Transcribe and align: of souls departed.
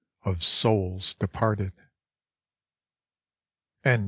of 0.25 0.43
souls 0.43 1.13
departed. 1.13 1.73